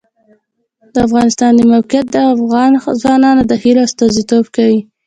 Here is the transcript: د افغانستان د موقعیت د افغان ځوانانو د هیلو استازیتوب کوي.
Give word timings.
د 0.93 0.95
افغانستان 1.07 1.51
د 1.55 1.61
موقعیت 1.73 2.07
د 2.11 2.17
افغان 2.33 2.71
ځوانانو 3.01 3.41
د 3.47 3.53
هیلو 3.61 3.81
استازیتوب 3.87 4.45
کوي. 4.55 4.79